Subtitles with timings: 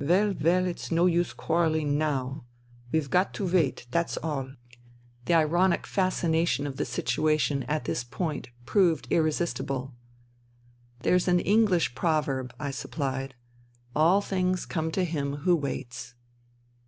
[0.00, 2.44] Well, well, it's no use quarrelling now.
[2.90, 4.56] We've got to wait, that's all."
[5.26, 9.94] 168 FUTILITY The ironic fascination of the situation at this point proved irresistible."
[11.04, 13.30] There's an Enghsh proverb," I suppHed:''
[13.80, 16.16] * All things come to him who waits.'